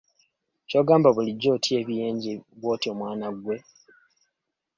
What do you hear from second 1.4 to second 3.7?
otya ebiyenje bw'otyo mwana gwe?